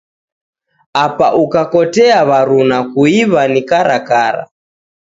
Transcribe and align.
Apa 1.05 1.27
ukakotea 1.35 2.23
waruna 2.29 2.83
kuiwa 2.83 3.47
ni 3.47 3.61
karakara 3.61 4.49